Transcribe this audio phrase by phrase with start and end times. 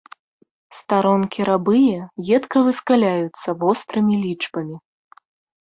[0.79, 2.01] Старонкі рабыя
[2.37, 4.77] едка выскаляюцца вострымі лічбамі.